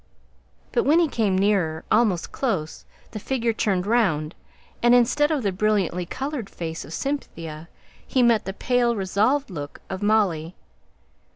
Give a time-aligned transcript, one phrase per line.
[0.71, 4.33] But when he came nearer, almost close, the figure turned round,
[4.81, 7.69] and, instead of the brilliantly coloured face of Cynthia,
[8.07, 10.55] he met the pale resolved look of Molly.